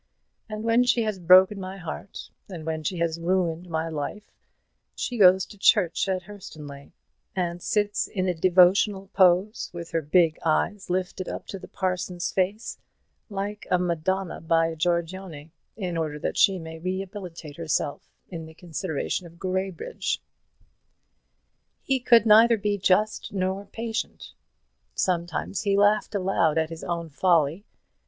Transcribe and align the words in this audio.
And 0.49 0.63
when 0.63 0.83
she 0.83 1.03
has 1.03 1.19
broken 1.19 1.59
my 1.59 1.77
heart, 1.77 2.31
and 2.49 2.65
when 2.65 2.81
she 2.81 2.97
has 2.97 3.19
ruined 3.19 3.69
my 3.69 3.87
life, 3.87 4.31
she 4.95 5.15
goes 5.15 5.45
to 5.45 5.59
church 5.59 6.09
at 6.09 6.23
Hurstonleigh, 6.23 6.91
and 7.35 7.61
sits 7.61 8.07
in 8.07 8.27
a 8.27 8.33
devotional 8.33 9.11
pose, 9.13 9.69
with 9.71 9.91
her 9.91 10.01
big 10.01 10.39
eyes 10.43 10.89
lifted 10.89 11.29
up 11.29 11.45
to 11.49 11.59
the 11.59 11.67
parson's 11.67 12.31
face, 12.31 12.79
like 13.29 13.67
a 13.69 13.77
Madonna 13.77 14.41
by 14.41 14.73
Giorgione, 14.73 15.51
in 15.77 15.97
order 15.97 16.17
that 16.17 16.35
she 16.35 16.57
may 16.57 16.79
rehabilitate 16.79 17.57
herself 17.57 18.09
in 18.27 18.47
the 18.47 18.55
consideration 18.55 19.27
of 19.27 19.37
Graybridge." 19.37 20.19
He 21.83 21.99
could 21.99 22.25
neither 22.25 22.57
be 22.57 22.79
just 22.79 23.31
nor 23.33 23.65
patient. 23.67 24.33
Sometimes 24.95 25.61
he 25.61 25.77
laughed 25.77 26.15
aloud 26.15 26.57
at 26.57 26.71
his 26.71 26.83
own 26.83 27.09
folly. 27.11 27.65